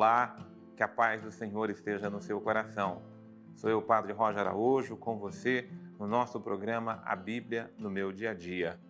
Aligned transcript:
Olá, 0.00 0.34
que 0.76 0.82
a 0.82 0.88
paz 0.88 1.20
do 1.20 1.30
Senhor 1.30 1.68
esteja 1.68 2.08
no 2.08 2.22
seu 2.22 2.40
coração. 2.40 3.02
Sou 3.54 3.68
eu, 3.68 3.82
Padre 3.82 4.14
Roger 4.14 4.40
Araújo, 4.40 4.96
com 4.96 5.18
você 5.18 5.68
no 5.98 6.06
nosso 6.06 6.40
programa 6.40 7.02
A 7.04 7.14
Bíblia 7.14 7.70
no 7.76 7.90
Meu 7.90 8.10
Dia 8.10 8.30
a 8.30 8.34
Dia. 8.34 8.80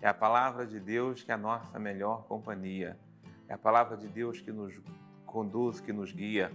É 0.00 0.08
a 0.08 0.14
palavra 0.14 0.66
de 0.66 0.80
Deus 0.80 1.22
que 1.22 1.30
é 1.30 1.34
a 1.34 1.38
nossa 1.38 1.78
melhor 1.78 2.24
companhia. 2.24 2.98
É 3.46 3.54
a 3.54 3.58
palavra 3.58 3.96
de 3.96 4.08
Deus 4.08 4.40
que 4.40 4.50
nos 4.50 4.82
conduz, 5.26 5.80
que 5.80 5.92
nos 5.92 6.10
guia. 6.10 6.50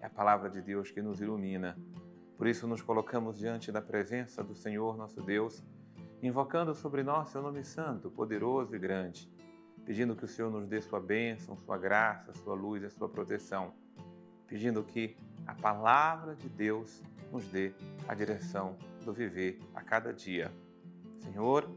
É 0.00 0.06
a 0.06 0.10
palavra 0.10 0.50
de 0.50 0.60
Deus 0.60 0.90
que 0.90 1.00
nos 1.00 1.20
ilumina. 1.20 1.78
Por 2.36 2.46
isso, 2.46 2.66
nos 2.66 2.82
colocamos 2.82 3.38
diante 3.38 3.72
da 3.72 3.80
presença 3.80 4.44
do 4.44 4.54
Senhor 4.54 4.96
nosso 4.98 5.22
Deus, 5.22 5.64
invocando 6.22 6.74
sobre 6.74 7.02
nós 7.02 7.30
seu 7.30 7.40
nome 7.40 7.64
santo, 7.64 8.10
poderoso 8.10 8.74
e 8.74 8.78
grande 8.78 9.34
pedindo 9.86 10.16
que 10.16 10.24
o 10.24 10.28
Senhor 10.28 10.50
nos 10.50 10.66
dê 10.66 10.82
sua 10.82 11.00
bênção, 11.00 11.56
sua 11.56 11.78
graça, 11.78 12.32
sua 12.34 12.56
luz 12.56 12.82
e 12.82 12.90
sua 12.90 13.08
proteção, 13.08 13.72
pedindo 14.48 14.82
que 14.82 15.16
a 15.46 15.54
palavra 15.54 16.34
de 16.34 16.48
Deus 16.48 17.00
nos 17.30 17.46
dê 17.46 17.72
a 18.08 18.14
direção 18.14 18.76
do 19.04 19.12
viver 19.12 19.60
a 19.72 19.80
cada 19.80 20.12
dia. 20.12 20.52
Senhor, 21.22 21.70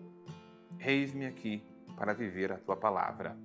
eis-me 0.79 1.27
aqui 1.27 1.63
para 1.95 2.11
viver 2.11 2.51
a 2.51 2.57
tua 2.57 2.75
palavra. 2.75 3.37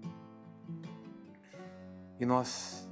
E 2.19 2.25
nós 2.25 2.89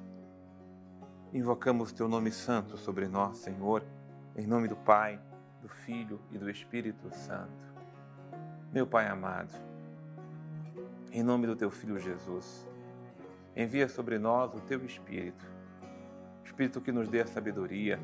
invocamos 1.33 1.91
teu 1.91 2.07
nome 2.07 2.31
santo 2.31 2.77
sobre 2.77 3.09
nós, 3.09 3.39
Senhor, 3.39 3.83
em 4.37 4.47
nome 4.47 4.69
do 4.69 4.77
Pai, 4.77 5.19
do 5.63 5.69
Filho 5.69 6.21
e 6.31 6.37
do 6.37 6.51
Espírito 6.51 7.11
Santo. 7.15 7.73
Meu 8.71 8.87
Pai 8.87 9.09
amado, 9.09 9.72
em 11.13 11.23
nome 11.23 11.47
do 11.47 11.55
teu 11.55 11.71
Filho 11.71 11.99
Jesus, 11.99 12.67
envia 13.55 13.87
sobre 13.87 14.19
nós 14.19 14.55
o 14.55 14.61
teu 14.61 14.83
Espírito, 14.83 15.47
Espírito 16.43 16.81
que 16.81 16.91
nos 16.91 17.07
dê 17.07 17.21
a 17.21 17.27
sabedoria, 17.27 18.01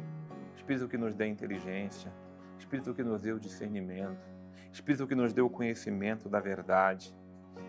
Espírito 0.54 0.86
que 0.86 0.98
nos 0.98 1.14
dê 1.14 1.24
a 1.24 1.28
inteligência, 1.28 2.12
Espírito 2.58 2.92
que 2.92 3.02
nos 3.02 3.22
dê 3.22 3.32
o 3.32 3.40
discernimento, 3.40 4.28
Espírito 4.70 5.06
que 5.06 5.14
nos 5.14 5.32
dê 5.32 5.40
o 5.40 5.48
conhecimento 5.48 6.28
da 6.28 6.38
verdade, 6.38 7.16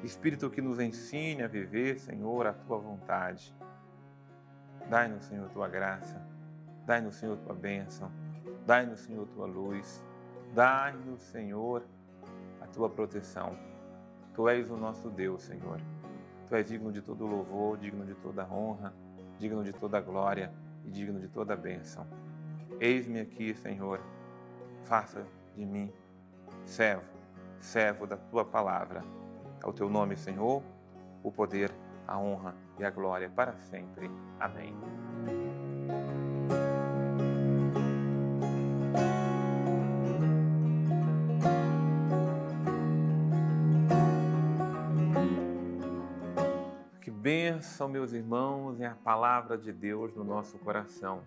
Espírito 0.04 0.50
que 0.50 0.62
nos 0.62 0.78
ensine 0.78 1.42
a 1.42 1.48
viver, 1.48 1.98
Senhor, 2.00 2.46
a 2.46 2.52
tua 2.52 2.78
vontade. 2.78 3.56
Dai-nos, 4.90 5.24
Senhor, 5.24 5.50
tua 5.52 5.70
graça, 5.70 6.22
dai-nos, 6.86 7.16
Senhor, 7.16 7.38
tua 7.38 7.56
bênção, 7.56 8.12
dai-nos, 8.66 9.00
Senhor, 9.00 9.26
tua 9.28 9.46
luz, 9.46 10.04
dai-nos, 10.54 11.22
Senhor, 11.22 11.86
a 12.60 12.68
tua 12.68 12.90
proteção. 12.90 13.69
Tu 14.40 14.48
és 14.48 14.72
o 14.72 14.78
nosso 14.78 15.10
Deus, 15.10 15.42
Senhor. 15.42 15.82
Tu 16.48 16.56
és 16.56 16.66
digno 16.66 16.94
de 16.94 17.02
todo 17.02 17.28
louvor, 17.28 17.78
digno 17.78 18.06
de 18.06 18.16
toda 18.16 18.48
honra, 18.50 18.94
digno 19.38 19.62
de 19.66 19.74
toda 19.74 20.00
glória 20.00 20.50
e 20.86 20.90
digno 20.90 21.20
de 21.20 21.28
toda 21.28 21.58
bênção. 21.58 22.08
Eis-me 22.80 23.20
aqui, 23.20 23.54
Senhor. 23.54 24.00
Faça 24.86 25.28
de 25.58 25.66
mim 25.66 25.92
servo, 26.64 27.04
servo 27.60 28.08
da 28.08 28.16
tua 28.16 28.46
palavra. 28.46 29.04
Ao 29.62 29.74
teu 29.74 29.90
nome, 29.90 30.16
Senhor, 30.16 30.64
o 31.22 31.30
poder, 31.34 31.70
a 32.08 32.18
honra 32.18 32.56
e 32.80 32.86
a 32.86 32.90
glória 32.90 33.30
para 33.30 33.58
sempre. 33.58 34.10
Amém. 34.40 34.74
Bênção, 47.80 47.88
meus 47.88 48.12
irmãos, 48.12 48.82
é 48.82 48.88
a 48.88 48.96
palavra 48.96 49.58
de 49.58 49.72
Deus 49.72 50.14
no 50.14 50.22
nosso 50.22 50.60
coração. 50.60 51.24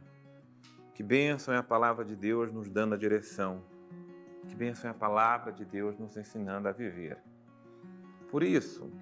Que 0.93 1.03
bênção 1.03 1.55
é 1.55 1.57
a 1.57 1.63
palavra 1.63 2.05
de 2.05 2.15
Deus 2.15 2.53
nos 2.53 2.69
dando 2.69 2.95
a 2.95 2.99
direção. 2.99 3.63
Que 4.47 4.55
bênção 4.55 4.89
é 4.89 4.91
a 4.91 4.95
palavra 4.95 5.51
de 5.51 5.65
Deus 5.65 5.99
nos 5.99 6.15
ensinando 6.15 6.69
a 6.69 6.73
viver. 6.73 7.17
Por 8.31 8.43
isso, 8.43 8.93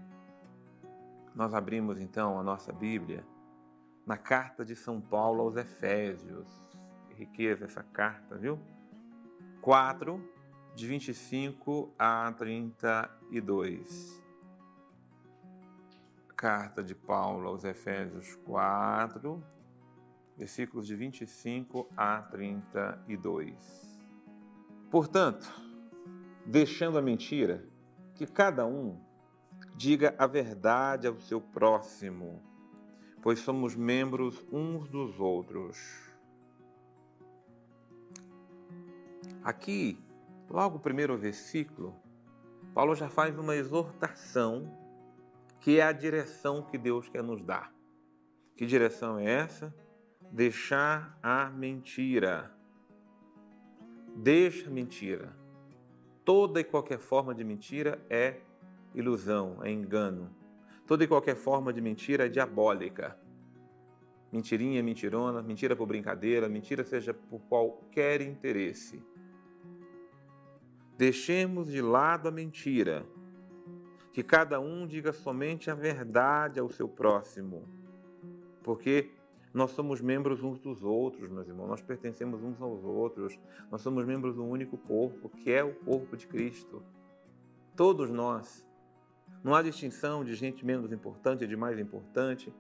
nós 1.35 1.53
abrimos 1.53 2.01
então 2.01 2.39
a 2.39 2.43
nossa 2.45 2.73
Bíblia 2.73 3.25
na 4.07 4.17
carta 4.17 4.65
de 4.65 4.77
São 4.77 5.01
Paulo 5.01 5.43
aos 5.43 5.57
Efésios. 5.57 6.47
Que 7.09 7.15
riqueza 7.15 7.65
essa 7.65 7.83
carta, 7.83 8.37
viu? 8.37 8.61
4, 9.61 10.23
de 10.77 10.87
25 10.87 11.93
a 11.99 12.33
32 12.39 14.23
carta 16.41 16.83
de 16.83 16.95
Paulo 16.95 17.49
aos 17.49 17.65
Efésios 17.65 18.35
4, 18.47 19.45
versículos 20.39 20.87
de 20.87 20.97
25 20.97 21.87
a 21.95 22.23
32. 22.23 23.55
Portanto, 24.91 25.47
deixando 26.47 26.97
a 26.97 27.03
mentira, 27.03 27.63
que 28.15 28.27
cada 28.27 28.67
um 28.67 28.99
diga 29.77 30.15
a 30.17 30.27
verdade 30.27 31.07
ao 31.07 31.21
seu 31.21 31.43
próximo, 31.43 32.43
pois 33.21 33.41
somos 33.41 33.77
membros 33.77 34.43
uns 34.51 34.89
dos 34.89 35.21
outros. 35.21 35.77
Aqui, 39.45 40.03
logo 40.49 40.79
o 40.79 40.81
primeiro 40.81 41.19
versículo, 41.19 41.95
Paulo 42.73 42.95
já 42.95 43.11
faz 43.11 43.39
uma 43.39 43.55
exortação 43.55 44.80
que 45.61 45.79
é 45.79 45.83
a 45.83 45.93
direção 45.93 46.63
que 46.63 46.79
Deus 46.79 47.09
quer 47.09 47.23
nos 47.23 47.43
dar. 47.43 47.73
Que 48.57 48.67
direção 48.67 49.19
é 49.19 49.25
essa? 49.25 49.75
Deixar 50.33 51.19
a 51.23 51.51
mentira. 51.51 52.51
Deixa 54.17 54.69
a 54.69 54.73
mentira. 54.73 55.37
Toda 56.25 56.61
e 56.61 56.65
qualquer 56.65 56.99
forma 56.99 57.35
de 57.35 57.45
mentira 57.45 58.05
é 58.09 58.41
ilusão, 58.95 59.59
é 59.63 59.71
engano. 59.71 60.35
Toda 60.87 61.05
e 61.05 61.09
qualquer 61.09 61.37
forma 61.37 61.73
de 61.73 61.81
mentira 61.81 62.27
é 62.27 62.29
diabólica. 62.29 63.19
Mentirinha, 64.33 64.83
mentirona, 64.83 65.43
mentira 65.43 65.75
por 65.75 65.87
brincadeira, 65.87 66.49
mentira 66.49 66.85
seja 66.85 67.13
por 67.13 67.41
qualquer 67.49 68.21
interesse. 68.21 69.03
Deixemos 70.97 71.71
de 71.71 71.81
lado 71.81 72.29
a 72.29 72.31
mentira 72.31 73.07
que 74.13 74.23
cada 74.23 74.61
um 74.61 74.87
diga 74.87 75.13
somente 75.13 75.71
a 75.71 75.75
verdade 75.75 76.59
ao 76.59 76.69
seu 76.69 76.89
próximo, 76.89 77.69
porque 78.63 79.11
nós 79.53 79.73
somos 79.73 80.01
membros 80.01 80.43
uns 80.43 80.61
dos 80.61 80.85
outros, 80.85 81.29
meus 81.29 81.49
irmãos, 81.49 81.69
nós 81.69 81.83
pertencemos 81.83 82.43
uns 82.43 82.61
aos 82.61 82.85
outros, 82.85 83.39
nós 83.71 83.81
somos 83.81 84.05
membros 84.05 84.37
do 84.37 84.45
único 84.45 84.79
corpo, 84.79 85.29
que 85.29 85.51
é 85.51 85.63
o 85.63 85.75
corpo 85.75 86.17
de 86.17 86.27
Cristo. 86.27 86.83
Todos 87.75 88.11
nós. 88.11 88.67
Não 89.43 89.55
há 89.55 89.63
distinção 89.63 90.23
de 90.23 90.35
gente 90.35 90.67
menos 90.67 90.93
importante 90.93 91.45
e 91.45 91.47
de 91.47 91.57
mais 91.57 91.79
importante. 91.79 92.53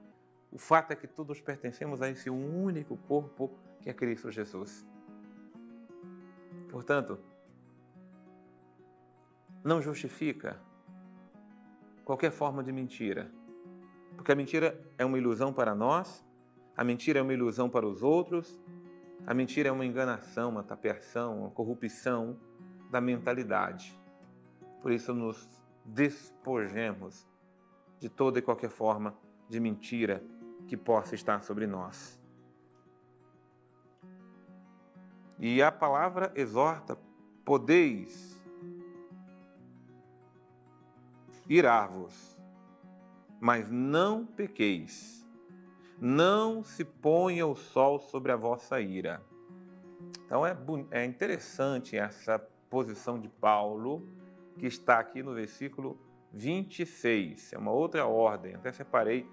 O 0.50 0.58
fato 0.58 0.92
é 0.92 0.96
que 0.96 1.06
todos 1.06 1.40
pertencemos 1.40 2.00
a 2.00 2.08
esse 2.08 2.30
único 2.30 2.96
corpo 2.96 3.50
que 3.80 3.90
é 3.90 3.92
Cristo 3.92 4.30
Jesus. 4.30 4.86
Portanto, 6.70 7.18
não 9.62 9.82
justifica 9.82 10.58
qualquer 12.10 12.32
forma 12.32 12.60
de 12.64 12.72
mentira. 12.72 13.30
Porque 14.16 14.32
a 14.32 14.34
mentira 14.34 14.76
é 14.98 15.04
uma 15.04 15.16
ilusão 15.16 15.52
para 15.52 15.76
nós, 15.76 16.26
a 16.76 16.82
mentira 16.82 17.20
é 17.20 17.22
uma 17.22 17.32
ilusão 17.32 17.70
para 17.70 17.86
os 17.86 18.02
outros, 18.02 18.60
a 19.24 19.32
mentira 19.32 19.68
é 19.68 19.72
uma 19.72 19.86
enganação, 19.86 20.50
uma 20.50 20.64
tapeação, 20.64 21.38
uma 21.38 21.50
corrupção 21.50 22.36
da 22.90 23.00
mentalidade. 23.00 23.96
Por 24.82 24.90
isso, 24.90 25.14
nos 25.14 25.48
despojemos 25.84 27.28
de 28.00 28.08
toda 28.08 28.40
e 28.40 28.42
qualquer 28.42 28.70
forma 28.70 29.14
de 29.48 29.60
mentira 29.60 30.20
que 30.66 30.76
possa 30.76 31.14
estar 31.14 31.44
sobre 31.44 31.64
nós. 31.64 32.20
E 35.38 35.62
a 35.62 35.70
palavra 35.70 36.32
exorta: 36.34 36.98
podeis 37.44 38.39
irar-vos, 41.50 42.38
mas 43.40 43.68
não 43.70 44.24
pequeis. 44.24 45.28
Não 46.00 46.62
se 46.62 46.84
ponha 46.84 47.44
o 47.44 47.56
sol 47.56 47.98
sobre 47.98 48.30
a 48.30 48.36
vossa 48.36 48.80
ira. 48.80 49.20
Então 50.24 50.46
é, 50.46 50.56
é 50.92 51.04
interessante 51.04 51.96
essa 51.96 52.38
posição 52.70 53.18
de 53.20 53.28
Paulo, 53.28 54.08
que 54.56 54.66
está 54.66 55.00
aqui 55.00 55.22
no 55.24 55.34
versículo 55.34 55.98
26. 56.32 57.52
É 57.52 57.58
uma 57.58 57.72
outra 57.72 58.06
ordem, 58.06 58.54
até 58.54 58.70
separei 58.70 59.26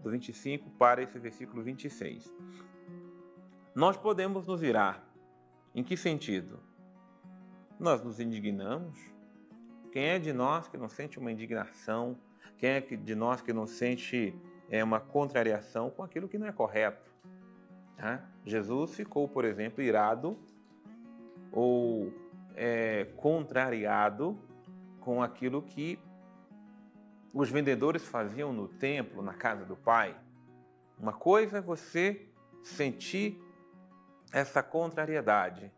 do 0.00 0.10
25 0.10 0.70
para 0.70 1.02
esse 1.02 1.18
versículo 1.18 1.60
26. 1.62 2.32
Nós 3.74 3.96
podemos 3.96 4.46
nos 4.46 4.62
irar. 4.62 5.04
Em 5.74 5.82
que 5.82 5.96
sentido? 5.96 6.60
Nós 7.80 8.00
nos 8.02 8.20
indignamos, 8.20 9.13
quem 9.94 10.06
é 10.06 10.18
de 10.18 10.32
nós 10.32 10.66
que 10.66 10.76
não 10.76 10.88
sente 10.88 11.20
uma 11.20 11.30
indignação 11.30 12.18
Quem 12.58 12.68
é 12.68 12.80
de 12.80 13.14
nós 13.14 13.40
que 13.40 13.52
não 13.52 13.64
sente 13.64 14.36
é, 14.68 14.82
uma 14.82 14.98
contrariação 14.98 15.88
com 15.88 16.02
aquilo 16.02 16.28
que 16.28 16.36
não 16.36 16.48
é 16.48 16.52
correto? 16.52 17.14
Né? 17.96 18.20
Jesus 18.44 18.92
ficou, 18.96 19.28
por 19.28 19.44
exemplo, 19.44 19.80
irado 19.80 20.36
ou 21.52 22.12
é, 22.56 23.04
contrariado 23.18 24.36
com 24.98 25.22
aquilo 25.22 25.62
que 25.62 25.96
os 27.32 27.48
vendedores 27.48 28.04
faziam 28.04 28.52
no 28.52 28.66
templo, 28.66 29.22
na 29.22 29.34
casa 29.34 29.64
do 29.64 29.76
Pai. 29.76 30.16
Uma 30.98 31.12
coisa 31.12 31.58
é 31.58 31.60
você 31.60 32.28
sentir 32.64 33.40
essa 34.32 34.60
contrariedade. 34.60 35.70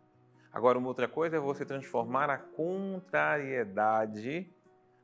Agora, 0.57 0.79
uma 0.79 0.89
outra 0.89 1.07
coisa 1.07 1.37
é 1.37 1.39
você 1.39 1.67
transformar 1.67 2.31
a 2.31 2.39
contrariedade 2.39 4.51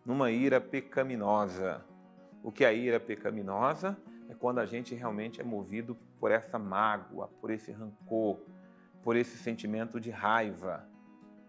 numa 0.03 0.31
ira 0.31 0.59
pecaminosa. 0.59 1.85
O 2.43 2.51
que 2.51 2.65
é 2.65 2.69
a 2.69 2.73
ira 2.73 2.99
pecaminosa? 2.99 3.99
É 4.31 4.35
quando 4.35 4.61
a 4.61 4.65
gente 4.65 4.95
realmente 4.95 5.43
é 5.43 5.45
movido 5.45 5.95
por 6.19 6.31
essa 6.31 6.59
mágoa, 6.59 7.29
por 7.39 7.51
esse 7.51 7.71
rancor, 7.71 8.41
por 9.03 9.15
esse 9.15 9.37
sentimento 9.37 10.01
de 10.01 10.09
raiva, 10.09 10.89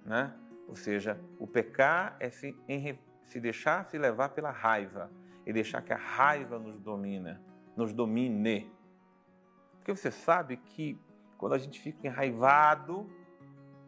né? 0.06 0.34
Ou 0.68 0.76
seja, 0.76 1.18
o 1.40 1.48
pecar 1.48 2.18
é 2.20 2.30
se, 2.30 2.54
em, 2.68 3.00
se 3.24 3.40
deixar 3.40 3.86
se 3.86 3.98
levar 3.98 4.32
pela 4.32 4.52
raiva 4.52 5.10
e 5.46 5.54
deixar 5.54 5.82
que 5.82 5.94
a 5.94 5.98
raiva 5.98 6.60
nos 6.60 6.78
domina, 6.78 7.42
nos 7.74 7.94
domine. 7.94 8.70
Porque 9.78 9.96
você 9.96 10.12
sabe 10.12 10.58
que 10.58 11.00
quando 11.38 11.54
a 11.54 11.58
gente 11.58 11.80
fica 11.80 12.06
enraivado, 12.06 13.10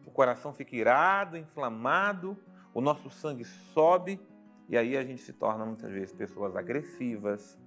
o 0.06 0.10
coração 0.10 0.54
fica 0.54 0.74
irado, 0.76 1.36
inflamado, 1.36 2.38
o 2.72 2.80
nosso 2.80 3.10
sangue 3.10 3.44
sobe 3.44 4.20
e 4.68 4.76
aí 4.76 4.96
a 4.96 5.04
gente 5.04 5.20
se 5.20 5.32
torna 5.32 5.66
muitas 5.66 5.90
vezes 5.90 6.12
pessoas 6.12 6.56
agressivas. 6.56 7.58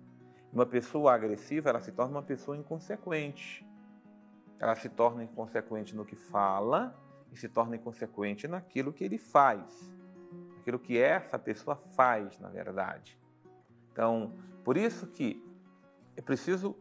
Uma 0.51 0.65
pessoa 0.65 1.13
agressiva, 1.13 1.69
ela 1.69 1.81
se 1.81 1.91
torna 1.91 2.15
uma 2.15 2.23
pessoa 2.23 2.57
inconsequente. 2.57 3.65
Ela 4.57 4.75
se 4.75 4.89
torna 4.89 5.23
inconsequente 5.23 5.95
no 5.95 6.05
que 6.05 6.15
fala 6.15 6.97
e 7.31 7.37
se 7.37 7.47
torna 7.47 7.75
inconsequente 7.75 8.47
naquilo 8.47 8.91
que 8.91 9.03
ele 9.03 9.17
faz, 9.17 9.93
aquilo 10.59 10.79
que 10.79 10.97
essa 10.97 11.37
pessoa 11.37 11.75
faz, 11.95 12.39
na 12.39 12.49
verdade. 12.49 13.17
Então, 13.91 14.33
por 14.63 14.75
isso 14.75 15.07
que 15.07 15.43
é 16.17 16.21
preciso 16.21 16.75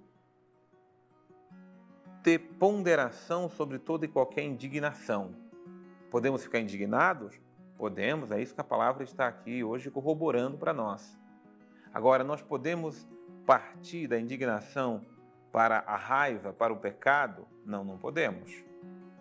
ter 2.22 2.38
ponderação 2.58 3.48
sobre 3.48 3.78
toda 3.78 4.04
e 4.04 4.08
qualquer 4.08 4.42
indignação. 4.42 5.47
Podemos 6.10 6.42
ficar 6.42 6.58
indignados? 6.60 7.38
Podemos, 7.76 8.30
é 8.30 8.40
isso 8.40 8.54
que 8.54 8.60
a 8.60 8.64
palavra 8.64 9.04
está 9.04 9.28
aqui 9.28 9.62
hoje 9.62 9.90
corroborando 9.90 10.58
para 10.58 10.72
nós. 10.72 11.18
Agora, 11.92 12.24
nós 12.24 12.42
podemos 12.42 13.06
partir 13.46 14.06
da 14.06 14.18
indignação 14.18 15.04
para 15.52 15.78
a 15.78 15.96
raiva, 15.96 16.52
para 16.52 16.72
o 16.72 16.76
pecado? 16.76 17.46
Não, 17.64 17.84
não 17.84 17.96
podemos. 17.96 18.52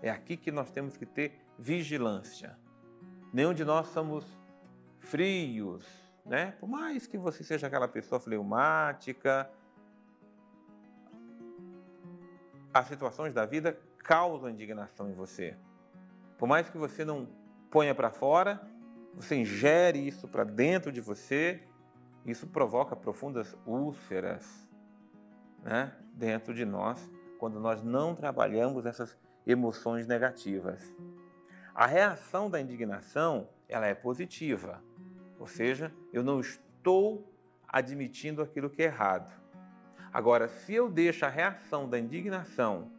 É 0.01 0.09
aqui 0.09 0.35
que 0.35 0.51
nós 0.51 0.71
temos 0.71 0.97
que 0.97 1.05
ter 1.05 1.39
vigilância. 1.57 2.57
Nenhum 3.33 3.53
de 3.53 3.65
nós 3.65 3.87
somos 3.87 4.25
frios, 4.99 5.85
né? 6.25 6.53
Por 6.59 6.67
mais 6.67 7.07
que 7.07 7.17
você 7.17 7.43
seja 7.43 7.67
aquela 7.67 7.87
pessoa 7.87 8.19
fleumática, 8.19 9.49
as 12.73 12.87
situações 12.87 13.33
da 13.33 13.45
vida 13.45 13.77
causam 13.99 14.49
indignação 14.49 15.09
em 15.09 15.13
você. 15.13 15.55
Por 16.37 16.47
mais 16.47 16.69
que 16.69 16.77
você 16.77 17.03
não 17.03 17.27
ponha 17.71 17.95
para 17.95 18.09
fora, 18.09 18.61
você 19.13 19.35
ingere 19.35 20.07
isso 20.07 20.27
para 20.27 20.43
dentro 20.43 20.91
de 20.91 21.01
você, 21.01 21.63
isso 22.25 22.45
provoca 22.47 22.95
profundas 22.95 23.57
úlceras 23.65 24.67
né, 25.63 25.93
dentro 26.13 26.53
de 26.53 26.65
nós, 26.65 27.11
quando 27.39 27.59
nós 27.59 27.83
não 27.83 28.13
trabalhamos 28.13 28.85
essas 28.85 29.17
emoções 29.45 30.05
negativas. 30.05 30.93
A 31.73 31.85
reação 31.85 32.49
da 32.49 32.59
indignação, 32.59 33.49
ela 33.67 33.87
é 33.87 33.95
positiva. 33.95 34.83
Ou 35.39 35.47
seja, 35.47 35.93
eu 36.11 36.23
não 36.23 36.39
estou 36.39 37.31
admitindo 37.67 38.41
aquilo 38.41 38.69
que 38.69 38.81
é 38.81 38.85
errado. 38.85 39.31
Agora, 40.11 40.47
se 40.47 40.73
eu 40.73 40.89
deixo 40.89 41.25
a 41.25 41.29
reação 41.29 41.87
da 41.87 41.99
indignação 41.99 42.91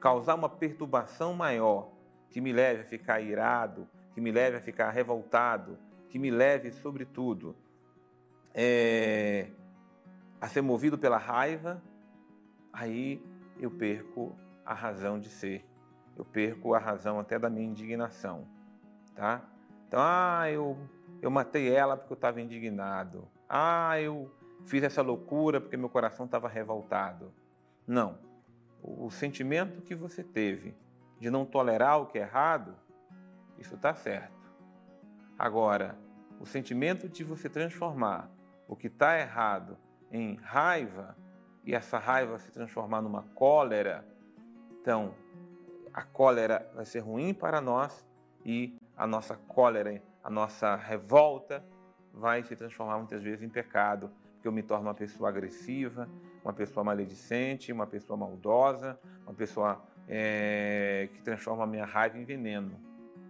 causar 0.00 0.34
uma 0.34 0.48
perturbação 0.48 1.34
maior, 1.34 1.90
que 2.30 2.40
me 2.40 2.52
leve 2.52 2.82
a 2.82 2.84
ficar 2.84 3.20
irado, 3.20 3.88
que 4.14 4.20
me 4.20 4.30
leve 4.30 4.56
a 4.56 4.60
ficar 4.60 4.90
revoltado, 4.90 5.78
que 6.08 6.18
me 6.18 6.30
leve, 6.30 6.72
sobretudo, 6.72 7.54
é, 8.54 9.48
a 10.40 10.48
ser 10.48 10.62
movido 10.62 10.98
pela 10.98 11.18
raiva, 11.18 11.82
aí 12.72 13.22
eu 13.58 13.70
perco 13.70 14.36
a 14.64 14.74
razão 14.74 15.18
de 15.18 15.28
ser 15.28 15.64
eu 16.18 16.24
perco 16.24 16.74
a 16.74 16.78
razão 16.78 17.20
até 17.20 17.38
da 17.38 17.48
minha 17.48 17.64
indignação, 17.64 18.44
tá? 19.14 19.40
Então, 19.86 20.00
ah, 20.02 20.50
eu, 20.50 20.76
eu 21.22 21.30
matei 21.30 21.72
ela 21.72 21.96
porque 21.96 22.12
eu 22.12 22.16
estava 22.16 22.40
indignado. 22.40 23.28
Ah, 23.48 24.00
eu 24.00 24.30
fiz 24.64 24.82
essa 24.82 25.00
loucura 25.00 25.60
porque 25.60 25.76
meu 25.76 25.88
coração 25.88 26.26
estava 26.26 26.48
revoltado. 26.48 27.32
Não. 27.86 28.18
O, 28.82 29.10
sentimento 29.10 29.80
que 29.80 29.94
você 29.94 30.24
teve 30.24 30.74
de 31.18 31.30
não 31.30 31.44
tolerar 31.44 32.00
o 32.00 32.06
que 32.06 32.18
é 32.18 32.22
errado, 32.22 32.74
isso 33.58 33.74
está 33.74 33.94
certo. 33.94 34.38
Agora, 35.38 35.96
o 36.40 36.46
sentimento 36.46 37.08
de 37.08 37.24
você 37.24 37.48
transformar 37.48 38.30
o 38.66 38.76
que 38.76 38.86
está 38.86 39.18
errado 39.18 39.76
em 40.10 40.36
raiva 40.36 41.16
e 41.64 41.74
essa 41.74 41.98
raiva 41.98 42.38
se 42.38 42.50
transformar 42.50 43.02
numa 43.02 43.22
cólera, 43.34 44.06
então 44.80 45.14
a 45.92 46.02
cólera 46.02 46.70
vai 46.74 46.84
ser 46.84 47.00
ruim 47.00 47.34
para 47.34 47.60
nós 47.60 48.06
e 48.44 48.78
a 48.96 49.06
nossa 49.06 49.36
cólera, 49.36 50.02
a 50.22 50.30
nossa 50.30 50.76
revolta 50.76 51.64
vai 52.12 52.42
se 52.42 52.56
transformar 52.56 52.98
muitas 52.98 53.22
vezes 53.22 53.42
em 53.42 53.48
pecado, 53.48 54.10
porque 54.34 54.48
eu 54.48 54.52
me 54.52 54.62
torno 54.62 54.86
uma 54.86 54.94
pessoa 54.94 55.28
agressiva, 55.28 56.08
uma 56.44 56.52
pessoa 56.52 56.84
maledicente, 56.84 57.72
uma 57.72 57.86
pessoa 57.86 58.16
maldosa, 58.16 58.98
uma 59.24 59.34
pessoa 59.34 59.82
é, 60.08 61.08
que 61.12 61.22
transforma 61.22 61.64
a 61.64 61.66
minha 61.66 61.84
raiva 61.84 62.18
em 62.18 62.24
veneno. 62.24 62.78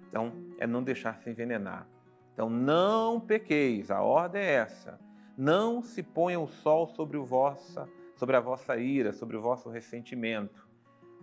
Então, 0.08 0.32
é 0.58 0.66
não 0.66 0.82
deixar 0.82 1.18
se 1.18 1.28
envenenar. 1.28 1.86
Então, 2.32 2.48
não 2.48 3.20
pequeis, 3.20 3.90
a 3.90 4.00
ordem 4.00 4.40
é 4.40 4.52
essa. 4.52 4.98
Não 5.36 5.82
se 5.82 6.02
ponha 6.02 6.38
o 6.40 6.48
sol 6.48 6.86
sobre, 6.86 7.16
o 7.16 7.24
vossa, 7.24 7.88
sobre 8.16 8.36
a 8.36 8.40
vossa 8.40 8.76
ira, 8.76 9.12
sobre 9.12 9.36
o 9.36 9.42
vosso 9.42 9.68
ressentimento. 9.68 10.66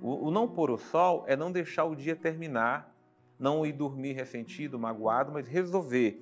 O, 0.01 0.27
o 0.27 0.32
não 0.32 0.48
pôr 0.48 0.70
o 0.70 0.77
sol 0.77 1.24
é 1.27 1.36
não 1.36 1.51
deixar 1.51 1.86
o 1.86 1.96
dia 1.96 2.15
terminar, 2.15 2.94
não 3.39 3.65
ir 3.65 3.74
dormir 3.74 4.13
ressentido, 4.13 4.77
magoado, 4.77 5.32
mas 5.32 5.48
resolver 5.48 6.22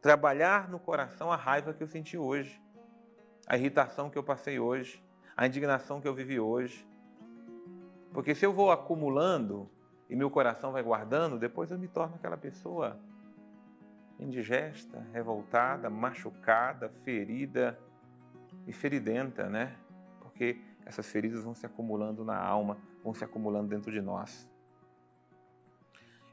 trabalhar 0.00 0.68
no 0.68 0.78
coração 0.78 1.30
a 1.30 1.36
raiva 1.36 1.74
que 1.74 1.82
eu 1.82 1.86
senti 1.86 2.16
hoje, 2.16 2.60
a 3.46 3.56
irritação 3.56 4.08
que 4.08 4.16
eu 4.16 4.22
passei 4.22 4.58
hoje, 4.58 5.02
a 5.36 5.46
indignação 5.46 6.00
que 6.00 6.08
eu 6.08 6.14
vivi 6.14 6.40
hoje. 6.40 6.86
Porque 8.12 8.34
se 8.34 8.44
eu 8.44 8.52
vou 8.52 8.70
acumulando 8.70 9.68
e 10.08 10.16
meu 10.16 10.30
coração 10.30 10.72
vai 10.72 10.82
guardando, 10.82 11.38
depois 11.38 11.70
eu 11.70 11.78
me 11.78 11.88
torno 11.88 12.16
aquela 12.16 12.36
pessoa 12.36 12.98
indigesta, 14.18 15.06
revoltada, 15.12 15.88
machucada, 15.88 16.90
ferida 17.04 17.78
e 18.66 18.72
feridenta, 18.72 19.48
né? 19.48 19.76
Porque 20.20 20.60
essas 20.84 21.10
feridas 21.10 21.44
vão 21.44 21.54
se 21.54 21.64
acumulando 21.64 22.24
na 22.24 22.36
alma, 22.36 22.76
vão 23.02 23.14
se 23.14 23.24
acumulando 23.24 23.68
dentro 23.68 23.90
de 23.92 24.00
nós. 24.00 24.48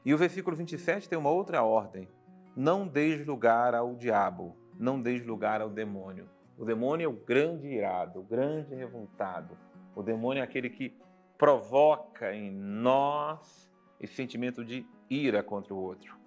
E 0.04 0.12
o 0.12 0.18
versículo 0.18 0.56
27 0.56 1.08
tem 1.08 1.18
uma 1.18 1.30
outra 1.30 1.62
ordem: 1.62 2.08
não 2.56 2.86
deis 2.86 3.24
lugar 3.26 3.74
ao 3.74 3.94
diabo, 3.94 4.56
não 4.78 5.00
deis 5.00 5.24
lugar 5.24 5.60
ao 5.60 5.70
demônio. 5.70 6.28
O 6.58 6.64
demônio 6.64 7.04
é 7.04 7.08
o 7.08 7.12
grande 7.12 7.68
irado, 7.68 8.18
o 8.18 8.24
grande 8.24 8.74
revoltado. 8.74 9.56
O 9.94 10.02
demônio 10.02 10.40
é 10.40 10.44
aquele 10.44 10.68
que 10.68 10.96
provoca 11.38 12.34
em 12.34 12.50
nós 12.50 13.70
esse 14.00 14.14
sentimento 14.14 14.64
de 14.64 14.84
ira 15.08 15.42
contra 15.42 15.72
o 15.72 15.78
outro. 15.78 16.18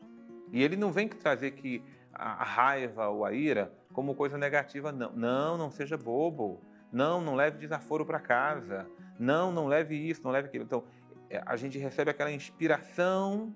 E 0.51 0.63
ele 0.63 0.75
não 0.75 0.91
vem 0.91 1.07
trazer 1.07 1.51
que 1.51 1.83
a 2.13 2.43
raiva 2.43 3.07
ou 3.09 3.25
a 3.25 3.33
ira 3.33 3.71
como 3.93 4.15
coisa 4.15 4.37
negativa, 4.37 4.91
não. 4.91 5.11
Não, 5.11 5.57
não 5.57 5.69
seja 5.69 5.97
bobo. 5.97 6.61
Não, 6.91 7.21
não 7.21 7.35
leve 7.35 7.57
desaforo 7.57 8.05
para 8.05 8.19
casa. 8.19 8.87
Não, 9.19 9.51
não 9.51 9.67
leve 9.67 9.95
isso, 9.95 10.21
não 10.23 10.31
leve 10.31 10.47
aquilo. 10.47 10.63
Então, 10.63 10.83
é, 11.29 11.41
a 11.45 11.55
gente 11.55 11.77
recebe 11.77 12.11
aquela 12.11 12.31
inspiração, 12.31 13.55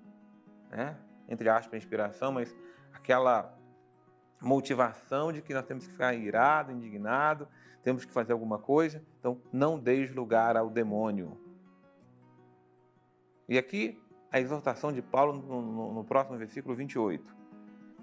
né? 0.69 0.97
entre 1.27 1.50
aspas, 1.50 1.77
inspiração, 1.77 2.31
mas 2.31 2.55
aquela 2.93 3.57
motivação 4.41 5.33
de 5.33 5.41
que 5.41 5.53
nós 5.53 5.65
temos 5.65 5.85
que 5.85 5.91
ficar 5.91 6.13
irado, 6.13 6.71
indignado, 6.71 7.47
temos 7.83 8.05
que 8.05 8.13
fazer 8.13 8.33
alguma 8.33 8.59
coisa. 8.59 9.03
Então, 9.19 9.41
não 9.51 9.77
deis 9.79 10.13
lugar 10.13 10.55
ao 10.55 10.69
demônio. 10.69 11.44
E 13.47 13.57
aqui 13.57 14.01
a 14.31 14.39
exortação 14.39 14.91
de 14.91 15.01
Paulo 15.01 15.33
no, 15.33 15.61
no, 15.61 15.93
no 15.93 16.03
próximo 16.03 16.37
versículo 16.37 16.75
28. 16.75 17.35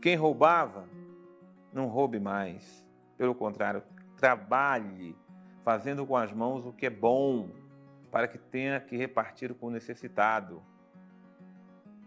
Quem 0.01 0.17
roubava, 0.17 0.89
não 1.73 1.89
roube 1.89 2.19
mais. 2.19 2.85
Pelo 3.17 3.35
contrário, 3.35 3.83
trabalhe 4.17 5.17
fazendo 5.63 6.07
com 6.07 6.17
as 6.17 6.33
mãos 6.33 6.65
o 6.65 6.73
que 6.73 6.87
é 6.87 6.91
bom, 6.91 7.51
para 8.11 8.29
que 8.29 8.39
tenha 8.39 8.81
que 8.81 8.97
repartir 8.97 9.55
com 9.55 9.67
o 9.67 9.71
necessitado. 9.71 10.63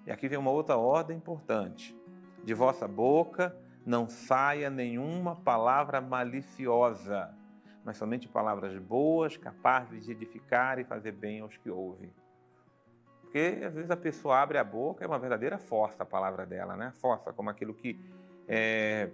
E 0.06 0.12
aqui 0.12 0.28
vem 0.28 0.38
uma 0.38 0.52
outra 0.52 0.78
ordem 0.78 1.18
importante. 1.18 1.96
De 2.44 2.54
vossa 2.54 2.88
boca 2.88 3.56
não 3.86 4.08
saia 4.08 4.70
nenhuma 4.70 5.36
palavra 5.36 6.02
maliciosa, 6.02 7.34
mas 7.84 7.98
somente 7.98 8.28
palavras 8.28 8.78
boas, 8.78 9.38
capazes 9.38 10.06
de 10.06 10.12
edificar 10.12 10.80
e 10.80 10.84
fazer 10.84 11.12
bem 11.12 11.42
aos 11.42 11.58
que 11.58 11.70
ouvem. 11.70 12.14
Porque 13.36 13.66
às 13.66 13.74
vezes 13.74 13.92
a 13.92 13.98
pessoa 13.98 14.40
abre 14.40 14.58
a 14.58 14.64
boca, 14.64 15.04
é 15.04 15.08
uma 15.08 15.20
verdadeira 15.20 15.58
força 15.58 16.04
a 16.04 16.06
palavra 16.06 16.46
dela, 16.46 16.78
né? 16.78 16.94
Força, 17.02 17.34
como 17.34 17.50
aquilo 17.50 17.74
que 17.74 18.00
é, 18.48 19.10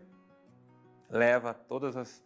leva 1.10 1.56
todas 1.56 1.98
as, 1.98 2.24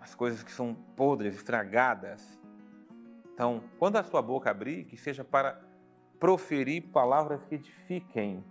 as 0.00 0.12
coisas 0.12 0.42
que 0.42 0.50
são 0.50 0.74
podres, 0.96 1.36
estragadas. 1.36 2.36
Então, 3.32 3.62
quando 3.78 3.94
a 3.94 4.02
sua 4.02 4.20
boca 4.20 4.50
abrir, 4.50 4.86
que 4.86 4.96
seja 4.96 5.22
para 5.22 5.56
proferir 6.18 6.88
palavras 6.88 7.44
que 7.44 7.54
edifiquem, 7.54 8.44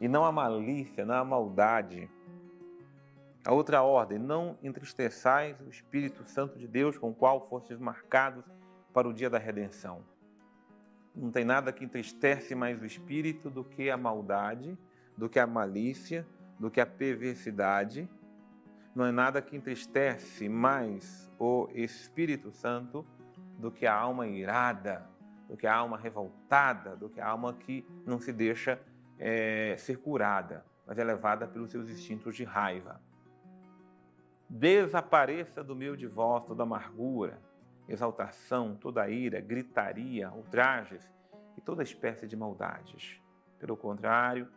e 0.00 0.08
não 0.08 0.24
a 0.24 0.32
malícia, 0.32 1.06
não 1.06 1.14
a 1.14 1.24
maldade. 1.24 2.10
A 3.46 3.52
outra 3.52 3.82
ordem, 3.82 4.18
não 4.18 4.58
entristeçais 4.64 5.60
o 5.60 5.68
Espírito 5.68 6.28
Santo 6.28 6.58
de 6.58 6.66
Deus 6.66 6.98
com 6.98 7.10
o 7.10 7.14
qual 7.14 7.48
fostes 7.48 7.78
marcados 7.78 8.44
para 8.92 9.06
o 9.06 9.14
dia 9.14 9.30
da 9.30 9.38
redenção. 9.38 10.15
Não 11.16 11.30
tem 11.30 11.44
nada 11.44 11.72
que 11.72 11.82
entristece 11.82 12.54
mais 12.54 12.80
o 12.80 12.84
Espírito 12.84 13.48
do 13.48 13.64
que 13.64 13.88
a 13.88 13.96
maldade, 13.96 14.76
do 15.16 15.30
que 15.30 15.38
a 15.38 15.46
malícia, 15.46 16.26
do 16.60 16.70
que 16.70 16.78
a 16.78 16.84
perversidade. 16.84 18.06
Não 18.94 19.06
é 19.06 19.10
nada 19.10 19.40
que 19.40 19.56
entristece 19.56 20.46
mais 20.46 21.32
o 21.38 21.68
Espírito 21.74 22.52
Santo 22.52 23.06
do 23.58 23.70
que 23.70 23.86
a 23.86 23.94
alma 23.94 24.26
irada, 24.26 25.06
do 25.48 25.56
que 25.56 25.66
a 25.66 25.74
alma 25.74 25.96
revoltada, 25.96 26.94
do 26.94 27.08
que 27.08 27.20
a 27.20 27.26
alma 27.26 27.54
que 27.54 27.86
não 28.04 28.20
se 28.20 28.32
deixa 28.32 28.78
é, 29.18 29.74
ser 29.78 29.98
curada, 29.98 30.66
mas 30.86 30.98
é 30.98 31.04
levada 31.04 31.46
pelos 31.46 31.70
seus 31.70 31.88
instintos 31.88 32.36
de 32.36 32.44
raiva. 32.44 33.00
Desapareça 34.48 35.64
do 35.64 35.74
meio 35.74 35.96
de 35.96 36.06
vós 36.06 36.44
toda 36.44 36.62
amargura, 36.62 37.40
exaltação, 37.88 38.76
toda 38.76 39.08
ira, 39.08 39.40
gritaria, 39.40 40.30
ultrajes 40.32 41.08
e 41.56 41.60
toda 41.60 41.82
espécie 41.82 42.26
de 42.26 42.36
maldades. 42.36 43.20
Pelo 43.58 43.76
contrário, 43.76 44.48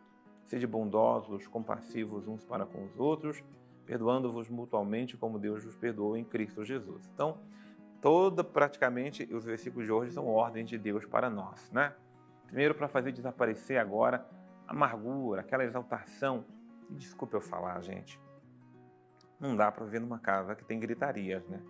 sede 0.46 0.66
bondosos, 0.66 1.48
compassivos 1.48 2.28
uns 2.28 2.44
para 2.44 2.66
com 2.66 2.84
os 2.86 3.00
outros, 3.00 3.44
perdoando-vos 3.86 4.50
mutualmente 4.50 5.16
como 5.16 5.40
Deus 5.40 5.64
vos 5.64 5.76
perdoou 5.76 6.18
em 6.18 6.24
Cristo 6.24 6.66
Jesus. 6.66 7.10
Então, 7.14 7.38
toda 8.02 8.44
praticamente 8.44 9.24
os 9.34 9.46
versículos 9.46 9.86
de 9.86 9.92
hoje 9.92 10.12
são 10.12 10.28
ordens 10.28 10.70
de 10.70 10.78
Deus 10.78 11.06
para 11.06 11.30
nós, 11.30 11.72
né? 11.72 11.94
Primeiro 12.46 12.74
para 12.74 12.88
fazer 12.88 13.12
desaparecer 13.12 13.78
agora 13.78 14.26
amargura, 14.68 15.42
aquela 15.42 15.64
exaltação. 15.64 16.46
Desculpe 16.90 17.36
eu 17.36 17.42
falar, 17.42 17.82
gente. 17.82 18.20
Não 19.40 19.56
dá 19.56 19.72
para 19.72 19.86
viver 19.86 20.00
numa 20.00 20.20
casa 20.20 20.56
que 20.56 20.66
tem 20.66 20.80
gritarias, 20.80 21.48
né? 21.48 21.62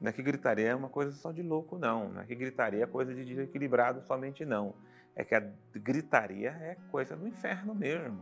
Não 0.00 0.10
é 0.10 0.12
que 0.12 0.22
gritaria 0.22 0.68
é 0.68 0.74
uma 0.74 0.88
coisa 0.88 1.12
só 1.12 1.32
de 1.32 1.42
louco, 1.42 1.78
não. 1.78 2.10
Não 2.10 2.20
é 2.20 2.24
que 2.24 2.34
gritaria 2.34 2.84
é 2.84 2.86
coisa 2.86 3.14
de 3.14 3.24
desequilibrado 3.24 4.00
somente, 4.02 4.44
não. 4.44 4.74
É 5.14 5.24
que 5.24 5.34
a 5.34 5.42
gritaria 5.74 6.50
é 6.50 6.76
coisa 6.90 7.16
do 7.16 7.26
inferno 7.26 7.74
mesmo. 7.74 8.20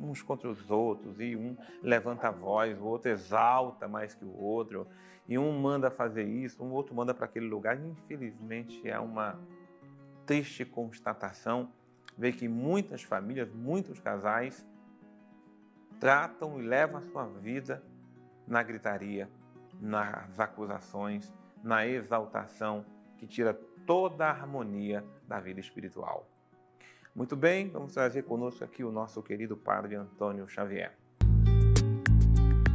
Uns 0.00 0.22
contra 0.22 0.48
os 0.48 0.70
outros, 0.70 1.20
e 1.20 1.36
um 1.36 1.56
levanta 1.82 2.28
a 2.28 2.30
voz, 2.30 2.78
o 2.80 2.84
outro 2.84 3.10
exalta 3.10 3.88
mais 3.88 4.14
que 4.14 4.24
o 4.24 4.40
outro, 4.40 4.86
e 5.26 5.36
um 5.36 5.58
manda 5.58 5.90
fazer 5.90 6.24
isso, 6.24 6.62
um 6.62 6.70
outro 6.70 6.94
manda 6.94 7.12
para 7.12 7.26
aquele 7.26 7.46
lugar. 7.46 7.78
Infelizmente, 7.78 8.88
é 8.88 8.98
uma 8.98 9.38
triste 10.24 10.64
constatação 10.64 11.70
vê 12.18 12.32
que 12.32 12.48
muitas 12.48 13.02
famílias, 13.04 13.48
muitos 13.52 14.00
casais 14.00 14.66
tratam 16.00 16.60
e 16.60 16.66
levam 16.66 16.98
a 16.98 17.02
sua 17.02 17.26
vida 17.26 17.82
na 18.46 18.60
gritaria, 18.62 19.30
nas 19.80 20.38
acusações, 20.38 21.32
na 21.62 21.86
exaltação, 21.86 22.84
que 23.16 23.26
tira 23.26 23.54
toda 23.86 24.26
a 24.26 24.30
harmonia 24.30 25.04
da 25.26 25.40
vida 25.40 25.60
espiritual. 25.60 26.28
Muito 27.14 27.34
bem, 27.34 27.68
vamos 27.68 27.94
trazer 27.94 28.22
conosco 28.22 28.62
aqui 28.62 28.84
o 28.84 28.92
nosso 28.92 29.22
querido 29.22 29.56
Padre 29.56 29.96
Antônio 29.96 30.48
Xavier. 30.48 30.96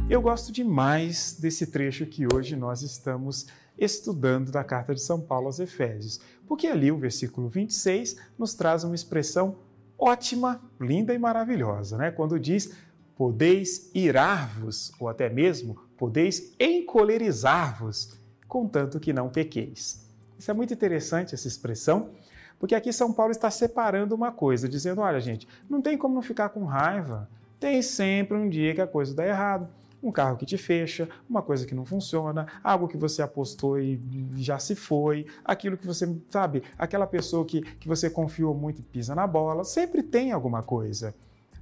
Eu 0.08 0.20
gosto 0.20 0.52
demais 0.52 1.38
desse 1.40 1.68
trecho 1.68 2.04
que 2.04 2.26
hoje 2.32 2.54
nós 2.54 2.82
estamos 2.82 3.46
estudando 3.78 4.52
da 4.52 4.62
carta 4.62 4.94
de 4.94 5.00
São 5.00 5.20
Paulo 5.20 5.46
aos 5.46 5.58
Efésios, 5.58 6.20
porque 6.46 6.66
ali 6.66 6.92
o 6.92 6.98
versículo 6.98 7.48
26 7.48 8.16
nos 8.38 8.54
traz 8.54 8.84
uma 8.84 8.94
expressão 8.94 9.58
ótima, 9.98 10.60
linda 10.80 11.14
e 11.14 11.18
maravilhosa, 11.18 11.96
né? 11.96 12.10
Quando 12.10 12.38
diz: 12.38 12.76
podeis 13.16 13.90
irar-vos, 13.94 14.92
ou 14.98 15.08
até 15.08 15.28
mesmo 15.28 15.76
podeis 15.96 16.54
encolerizar-vos, 16.58 18.20
contanto 18.48 19.00
que 19.00 19.12
não 19.12 19.28
pequeis. 19.28 20.08
Isso 20.38 20.50
é 20.50 20.54
muito 20.54 20.74
interessante 20.74 21.34
essa 21.34 21.48
expressão, 21.48 22.10
porque 22.58 22.74
aqui 22.74 22.92
São 22.92 23.12
Paulo 23.12 23.32
está 23.32 23.50
separando 23.50 24.14
uma 24.14 24.32
coisa, 24.32 24.68
dizendo: 24.68 25.00
olha, 25.00 25.20
gente, 25.20 25.46
não 25.68 25.80
tem 25.80 25.96
como 25.96 26.14
não 26.14 26.22
ficar 26.22 26.48
com 26.50 26.64
raiva. 26.64 27.28
Tem 27.60 27.80
sempre 27.82 28.36
um 28.36 28.48
dia 28.48 28.74
que 28.74 28.80
a 28.80 28.86
coisa 28.86 29.14
dá 29.14 29.26
errado 29.26 29.68
um 30.04 30.12
carro 30.12 30.36
que 30.36 30.44
te 30.44 30.58
fecha, 30.58 31.08
uma 31.28 31.40
coisa 31.40 31.66
que 31.66 31.74
não 31.74 31.86
funciona, 31.86 32.46
algo 32.62 32.86
que 32.86 32.96
você 32.96 33.22
apostou 33.22 33.80
e 33.80 33.98
já 34.36 34.58
se 34.58 34.74
foi, 34.74 35.26
aquilo 35.42 35.78
que 35.78 35.86
você, 35.86 36.14
sabe, 36.28 36.62
aquela 36.78 37.06
pessoa 37.06 37.44
que, 37.44 37.62
que 37.62 37.88
você 37.88 38.10
confiou 38.10 38.54
muito 38.54 38.80
e 38.80 38.82
pisa 38.82 39.14
na 39.14 39.26
bola, 39.26 39.64
sempre 39.64 40.02
tem 40.02 40.30
alguma 40.30 40.62
coisa. 40.62 41.14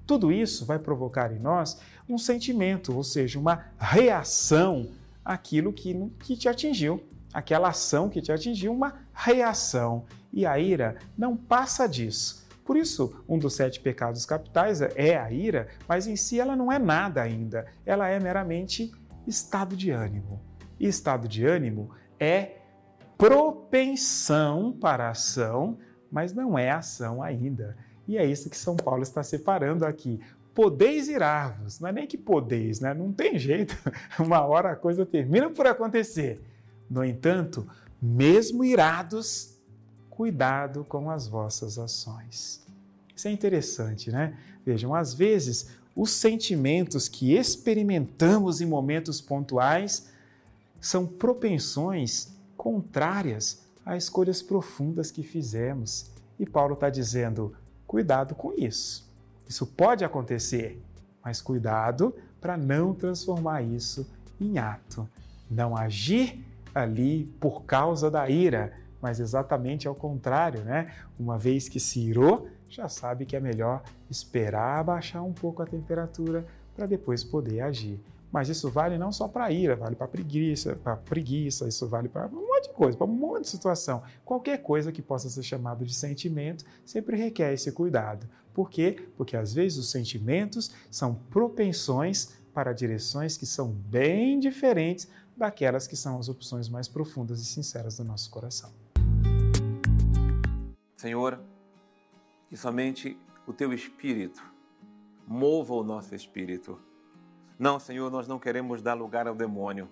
Tudo 0.06 0.32
isso 0.32 0.66
vai 0.66 0.78
provocar 0.78 1.32
em 1.32 1.38
nós 1.38 1.80
um 2.08 2.18
sentimento, 2.18 2.94
ou 2.94 3.04
seja, 3.04 3.38
uma 3.38 3.66
reação 3.78 4.88
àquilo 5.24 5.72
que, 5.72 5.94
que 6.20 6.36
te 6.36 6.48
atingiu, 6.48 7.02
aquela 7.32 7.68
ação 7.68 8.08
que 8.08 8.20
te 8.20 8.32
atingiu, 8.32 8.72
uma 8.72 8.94
reação. 9.12 10.04
E 10.32 10.44
a 10.44 10.58
ira 10.58 10.96
não 11.16 11.36
passa 11.36 11.86
disso. 11.86 12.42
Por 12.64 12.76
isso, 12.76 13.22
um 13.28 13.38
dos 13.38 13.54
sete 13.54 13.80
pecados 13.80 14.24
capitais 14.24 14.80
é 14.80 15.16
a 15.16 15.30
ira, 15.30 15.68
mas 15.88 16.06
em 16.06 16.16
si 16.16 16.38
ela 16.38 16.54
não 16.54 16.70
é 16.70 16.78
nada 16.78 17.20
ainda. 17.20 17.66
Ela 17.84 18.08
é 18.08 18.20
meramente 18.20 18.92
estado 19.26 19.76
de 19.76 19.90
ânimo. 19.90 20.40
E 20.78 20.86
estado 20.86 21.26
de 21.28 21.44
ânimo 21.44 21.90
é 22.18 22.56
propensão 23.18 24.72
para 24.72 25.10
ação, 25.10 25.78
mas 26.10 26.32
não 26.32 26.58
é 26.58 26.70
ação 26.70 27.22
ainda. 27.22 27.76
E 28.06 28.18
é 28.18 28.24
isso 28.24 28.50
que 28.50 28.56
São 28.56 28.76
Paulo 28.76 29.02
está 29.02 29.22
separando 29.22 29.84
aqui. 29.84 30.20
Podeis 30.54 31.08
irar-vos, 31.08 31.80
não 31.80 31.88
é 31.88 31.92
nem 31.92 32.06
que 32.06 32.18
podeis, 32.18 32.80
né? 32.80 32.92
Não 32.92 33.12
tem 33.12 33.38
jeito, 33.38 33.76
uma 34.20 34.44
hora 34.44 34.72
a 34.72 34.76
coisa 34.76 35.06
termina 35.06 35.48
por 35.48 35.66
acontecer. 35.66 36.42
No 36.90 37.04
entanto, 37.04 37.66
mesmo 38.00 38.64
irados, 38.64 39.56
cuidado 40.10 40.84
com 40.84 41.10
as 41.10 41.26
vossas 41.26 41.78
ações. 41.78 42.62
Isso 43.14 43.28
é 43.28 43.30
interessante, 43.30 44.10
né? 44.10 44.36
Vejam, 44.64 44.94
às 44.94 45.14
vezes 45.14 45.70
os 45.94 46.10
sentimentos 46.10 47.08
que 47.08 47.34
experimentamos 47.34 48.60
em 48.60 48.66
momentos 48.66 49.20
pontuais 49.20 50.10
são 50.80 51.06
propensões 51.06 52.32
contrárias 52.56 53.62
a 53.84 53.96
escolhas 53.96 54.42
profundas 54.42 55.10
que 55.10 55.22
fizemos. 55.22 56.10
E 56.38 56.46
Paulo 56.46 56.74
está 56.74 56.88
dizendo: 56.88 57.54
cuidado 57.92 58.34
com 58.34 58.54
isso. 58.54 59.06
Isso 59.46 59.66
pode 59.66 60.02
acontecer, 60.02 60.82
mas 61.22 61.42
cuidado 61.42 62.16
para 62.40 62.56
não 62.56 62.94
transformar 62.94 63.60
isso 63.60 64.10
em 64.40 64.56
ato. 64.56 65.06
Não 65.50 65.76
agir 65.76 66.42
ali 66.74 67.26
por 67.38 67.64
causa 67.64 68.10
da 68.10 68.30
ira, 68.30 68.72
mas 68.98 69.20
exatamente 69.20 69.86
ao 69.86 69.94
contrário, 69.94 70.62
né? 70.64 70.90
Uma 71.18 71.36
vez 71.36 71.68
que 71.68 71.78
se 71.78 72.00
irou, 72.00 72.48
já 72.66 72.88
sabe 72.88 73.26
que 73.26 73.36
é 73.36 73.40
melhor 73.40 73.82
esperar 74.08 74.80
abaixar 74.80 75.22
um 75.22 75.34
pouco 75.34 75.60
a 75.60 75.66
temperatura 75.66 76.46
para 76.74 76.86
depois 76.86 77.22
poder 77.22 77.60
agir. 77.60 78.00
Mas 78.32 78.48
isso 78.48 78.70
vale 78.70 78.96
não 78.96 79.12
só 79.12 79.28
para 79.28 79.52
ira, 79.52 79.76
vale 79.76 79.94
para 79.94 80.08
preguiça, 80.08 80.74
para 80.76 80.96
preguiça, 80.96 81.68
isso 81.68 81.86
vale 81.86 82.08
para 82.08 82.26
um 82.28 82.46
monte 82.46 82.68
de 82.68 82.74
coisa, 82.74 82.96
para 82.96 83.06
um 83.06 83.10
monte 83.10 83.42
de 83.42 83.50
situação. 83.50 84.02
Qualquer 84.24 84.62
coisa 84.62 84.90
que 84.90 85.02
possa 85.02 85.28
ser 85.28 85.42
chamado 85.42 85.84
de 85.84 85.94
sentimento 85.94 86.64
sempre 86.82 87.14
requer 87.14 87.52
esse 87.52 87.70
cuidado. 87.72 88.26
Por 88.54 88.70
quê? 88.70 89.06
Porque 89.18 89.36
às 89.36 89.52
vezes 89.52 89.76
os 89.76 89.90
sentimentos 89.90 90.74
são 90.90 91.14
propensões 91.14 92.30
para 92.54 92.72
direções 92.72 93.36
que 93.36 93.44
são 93.44 93.68
bem 93.68 94.40
diferentes 94.40 95.08
daquelas 95.36 95.86
que 95.86 95.96
são 95.96 96.18
as 96.18 96.28
opções 96.28 96.68
mais 96.68 96.88
profundas 96.88 97.40
e 97.40 97.44
sinceras 97.44 97.98
do 97.98 98.04
nosso 98.04 98.30
coração. 98.30 98.72
Senhor, 100.96 101.38
que 102.48 102.56
somente 102.56 103.18
o 103.46 103.52
teu 103.52 103.72
espírito 103.72 104.42
mova 105.26 105.74
o 105.74 105.82
nosso 105.82 106.14
espírito 106.14 106.78
Não, 107.62 107.78
Senhor, 107.78 108.10
nós 108.10 108.26
não 108.26 108.40
queremos 108.40 108.82
dar 108.82 108.94
lugar 108.94 109.28
ao 109.28 109.36
demônio, 109.36 109.88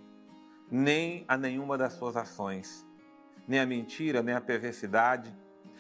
nem 0.68 1.24
a 1.28 1.36
nenhuma 1.36 1.78
das 1.78 1.92
suas 1.92 2.16
ações, 2.16 2.84
nem 3.46 3.60
a 3.60 3.64
mentira, 3.64 4.24
nem 4.24 4.34
a 4.34 4.40
perversidade, 4.40 5.32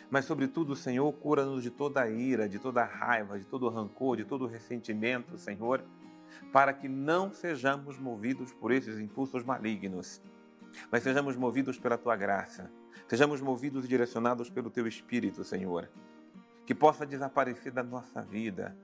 mas, 0.08 0.24
sobretudo, 0.24 0.76
Senhor, 0.76 1.12
cura-nos 1.14 1.64
de 1.64 1.70
toda 1.70 2.08
ira, 2.08 2.48
de 2.48 2.60
toda 2.60 2.84
raiva, 2.84 3.40
de 3.40 3.44
todo 3.44 3.68
rancor, 3.68 4.16
de 4.16 4.24
todo 4.24 4.46
ressentimento, 4.46 5.36
Senhor, 5.36 5.82
para 6.52 6.72
que 6.72 6.86
não 6.86 7.32
sejamos 7.32 7.98
movidos 7.98 8.52
por 8.52 8.70
esses 8.70 9.00
impulsos 9.00 9.42
malignos, 9.42 10.22
mas 10.92 11.02
sejamos 11.02 11.34
movidos 11.36 11.76
pela 11.76 11.98
tua 11.98 12.14
graça, 12.14 12.70
sejamos 13.08 13.40
movidos 13.40 13.84
e 13.84 13.88
direcionados 13.88 14.48
pelo 14.48 14.70
teu 14.70 14.86
Espírito, 14.86 15.42
Senhor. 15.42 15.90
Que 16.64 16.72
possa 16.72 17.04
desaparecer 17.04 17.72
da 17.72 17.82
nossa 17.82 18.22
vida 18.22 18.76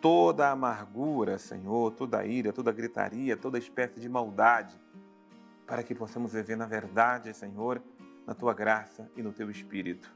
toda 0.00 0.48
a 0.48 0.52
amargura, 0.52 1.38
Senhor, 1.38 1.92
toda 1.92 2.18
a 2.18 2.26
ira, 2.26 2.52
toda 2.52 2.70
a 2.70 2.72
gritaria, 2.72 3.36
toda 3.36 3.58
espécie 3.58 4.00
de 4.00 4.08
maldade, 4.08 4.78
para 5.66 5.82
que 5.82 5.94
possamos 5.94 6.32
viver 6.32 6.56
na 6.56 6.66
verdade, 6.66 7.34
Senhor, 7.34 7.82
na 8.26 8.34
tua 8.34 8.54
graça 8.54 9.10
e 9.16 9.22
no 9.22 9.32
teu 9.32 9.50
Espírito. 9.50 10.10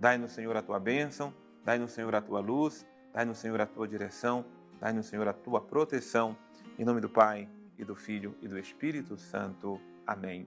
Dai-nos, 0.00 0.32
Senhor, 0.32 0.56
a 0.56 0.62
tua 0.62 0.78
bênção, 0.78 1.32
dai-nos, 1.64 1.92
Senhor, 1.92 2.14
a 2.14 2.20
tua 2.20 2.40
luz, 2.40 2.86
dai-nos, 3.12 3.38
Senhor, 3.38 3.60
a 3.60 3.66
tua 3.66 3.86
direção, 3.86 4.44
dai-nos, 4.80 5.06
Senhor, 5.06 5.26
a 5.28 5.32
tua 5.32 5.60
proteção. 5.60 6.36
Em 6.78 6.84
nome 6.84 7.00
do 7.00 7.08
Pai, 7.08 7.48
e 7.78 7.84
do 7.84 7.94
Filho 7.94 8.34
e 8.40 8.48
do 8.48 8.58
Espírito 8.58 9.16
Santo. 9.16 9.80
Amém. 10.06 10.46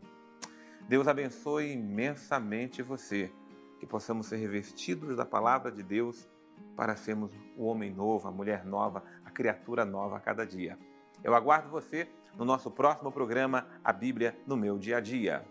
Deus 0.88 1.08
abençoe 1.08 1.74
imensamente 1.74 2.82
você, 2.82 3.32
que 3.80 3.86
possamos 3.86 4.28
ser 4.28 4.38
revestidos 4.38 5.18
da 5.18 5.26
palavra 5.26 5.72
de 5.72 5.84
Deus 5.84 6.28
para 6.76 6.96
sermos 6.96 7.32
o 7.56 7.66
homem 7.66 7.92
novo, 7.92 8.28
a 8.28 8.32
mulher 8.32 8.66
nova, 8.66 9.04
a 9.26 9.32
criatura 9.32 9.84
nova 9.84 10.18
a 10.18 10.20
cada 10.20 10.46
dia. 10.46 10.78
Eu 11.24 11.34
aguardo 11.34 11.70
você 11.70 12.08
no 12.38 12.46
nosso 12.46 12.70
próximo 12.70 13.12
programa, 13.12 13.68
A 13.84 13.92
Bíblia 13.92 14.38
no 14.46 14.56
Meu 14.56 14.78
Dia 14.78 14.98
a 14.98 15.02
Dia. 15.02 15.46